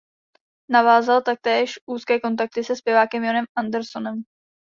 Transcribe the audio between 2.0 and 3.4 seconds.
kontakty se zpěvákem